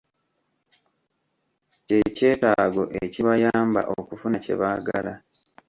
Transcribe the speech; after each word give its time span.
Kye 1.87 1.99
kyetaago, 2.15 2.83
ekibayamba 3.03 3.81
okufuna 3.99 4.37
kye 4.43 4.55
baagala. 4.61 5.13